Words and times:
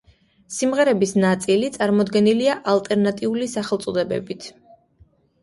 სიმღერების 0.53 1.11
ნაწილი 1.23 1.69
წარმოდგენილია 1.75 2.57
ალტერნატიული 2.73 3.51
სახელწოდებებით. 3.53 4.51